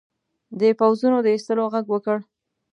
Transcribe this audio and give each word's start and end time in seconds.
د 0.59 0.61
پوځونو 0.79 1.17
د 1.21 1.27
ایستلو 1.33 1.65
ږغ 1.73 1.85
وکړ. 1.93 2.17